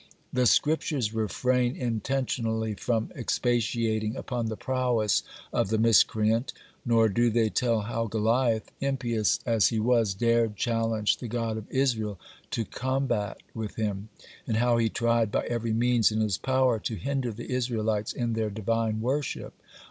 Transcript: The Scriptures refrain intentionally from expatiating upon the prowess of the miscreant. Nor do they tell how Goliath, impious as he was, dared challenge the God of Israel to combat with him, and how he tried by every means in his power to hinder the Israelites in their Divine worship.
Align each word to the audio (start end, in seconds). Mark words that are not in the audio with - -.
The 0.33 0.47
Scriptures 0.47 1.13
refrain 1.13 1.75
intentionally 1.75 2.73
from 2.73 3.11
expatiating 3.15 4.15
upon 4.15 4.47
the 4.47 4.57
prowess 4.57 5.21
of 5.53 5.69
the 5.69 5.77
miscreant. 5.77 6.53
Nor 6.83 7.07
do 7.07 7.29
they 7.29 7.49
tell 7.49 7.81
how 7.81 8.07
Goliath, 8.07 8.71
impious 8.79 9.39
as 9.45 9.67
he 9.67 9.77
was, 9.77 10.15
dared 10.15 10.55
challenge 10.55 11.17
the 11.17 11.27
God 11.27 11.55
of 11.55 11.69
Israel 11.69 12.19
to 12.49 12.65
combat 12.65 13.43
with 13.53 13.75
him, 13.75 14.09
and 14.47 14.57
how 14.57 14.77
he 14.77 14.89
tried 14.89 15.31
by 15.31 15.45
every 15.45 15.71
means 15.71 16.11
in 16.11 16.19
his 16.19 16.39
power 16.39 16.79
to 16.79 16.95
hinder 16.95 17.31
the 17.31 17.51
Israelites 17.51 18.11
in 18.11 18.33
their 18.33 18.49
Divine 18.49 19.01
worship. 19.01 19.53